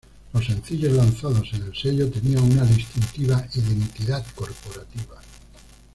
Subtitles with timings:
[0.33, 5.21] Los sencillos lanzados en el sello tenían una distintiva "identidad corporativa".